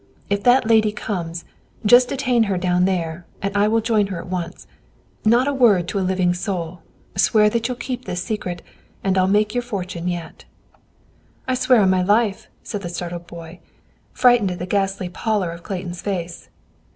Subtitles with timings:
[0.31, 1.45] "If that lady comes,
[1.85, 4.65] just detain her down there, and I will join her at once.
[5.23, 6.81] Not a word to a living soul.
[7.15, 8.63] Swear that you'll keep this secret,
[9.03, 10.45] and I'll make your fortune yet."
[11.47, 13.59] "I swear on my life," said the startled boy,
[14.11, 16.49] frightened at the ghastly pallor of Clayton's face.